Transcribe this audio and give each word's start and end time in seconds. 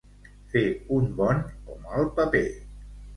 Fer 0.53 0.61
un 0.95 1.05
bon 1.19 1.43
o 1.73 1.75
mal 1.83 2.09
paper. 2.21 2.43